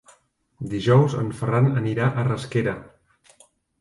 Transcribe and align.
Dijous 0.69 1.17
en 1.19 1.29
Ferran 1.41 1.69
anirà 1.81 2.07
a 2.09 2.25
Rasquera. 2.31 2.75